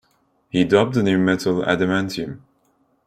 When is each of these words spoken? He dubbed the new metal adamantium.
He 0.49 0.63
dubbed 0.63 0.95
the 0.95 1.03
new 1.03 1.19
metal 1.19 1.61
adamantium. 1.61 2.41